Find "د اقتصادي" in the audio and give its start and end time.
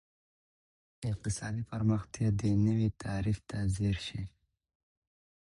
1.01-1.63